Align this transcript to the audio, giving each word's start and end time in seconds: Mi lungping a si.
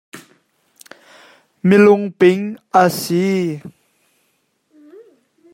Mi 1.67 1.75
lungping 1.85 2.43
a 2.81 2.83
si. 2.99 3.15